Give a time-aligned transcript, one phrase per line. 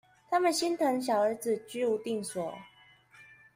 [0.31, 2.57] 他們心疼小兒子居無定所